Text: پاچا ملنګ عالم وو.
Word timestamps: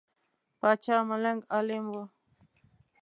پاچا 0.59 0.97
ملنګ 1.09 1.41
عالم 1.53 1.85
وو. 1.93 2.03